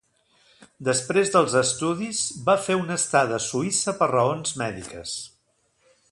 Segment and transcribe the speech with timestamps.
[0.87, 5.17] Després dels estudis, va fer una estada a Suïssa per raons mèdiques.